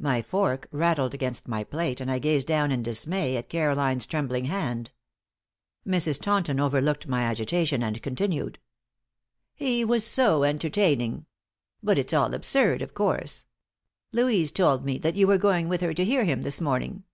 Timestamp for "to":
15.94-16.04